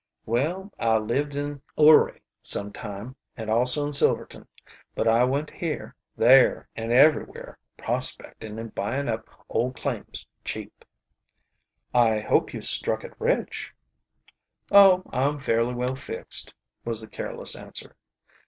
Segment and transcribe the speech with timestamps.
[0.25, 4.47] "Well, I lived in Ouray some time, and also in Silverton,
[4.95, 10.83] but I went here, there, and everywhere, prospecting and buying up old claims cheap."
[11.93, 13.75] "I hope you struck it rich."
[14.71, 17.95] "Oh, I'm fairly well fixed," was the careless answer.